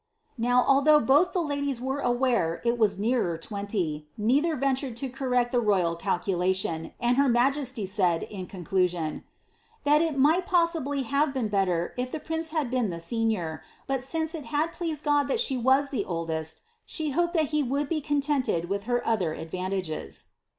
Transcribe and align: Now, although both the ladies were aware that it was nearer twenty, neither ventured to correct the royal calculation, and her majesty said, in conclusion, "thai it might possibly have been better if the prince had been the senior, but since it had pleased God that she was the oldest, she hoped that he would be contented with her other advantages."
Now, 0.39 0.63
although 0.67 0.99
both 0.99 1.31
the 1.31 1.43
ladies 1.43 1.79
were 1.79 1.99
aware 1.99 2.59
that 2.63 2.69
it 2.71 2.77
was 2.79 2.97
nearer 2.97 3.37
twenty, 3.37 4.07
neither 4.17 4.55
ventured 4.55 4.97
to 4.97 5.09
correct 5.09 5.51
the 5.51 5.59
royal 5.59 5.95
calculation, 5.95 6.93
and 6.99 7.17
her 7.17 7.29
majesty 7.29 7.85
said, 7.85 8.23
in 8.23 8.47
conclusion, 8.47 9.25
"thai 9.85 9.97
it 9.99 10.17
might 10.17 10.47
possibly 10.47 11.03
have 11.03 11.35
been 11.35 11.49
better 11.49 11.93
if 11.99 12.11
the 12.11 12.19
prince 12.19 12.47
had 12.47 12.71
been 12.71 12.89
the 12.89 12.99
senior, 12.99 13.61
but 13.85 14.01
since 14.03 14.33
it 14.33 14.45
had 14.45 14.71
pleased 14.73 15.03
God 15.03 15.27
that 15.27 15.39
she 15.39 15.55
was 15.55 15.89
the 15.89 16.03
oldest, 16.03 16.63
she 16.83 17.11
hoped 17.11 17.33
that 17.33 17.49
he 17.53 17.61
would 17.61 17.87
be 17.87 18.01
contented 18.01 18.69
with 18.69 18.85
her 18.85 19.05
other 19.05 19.33
advantages." 19.35 20.25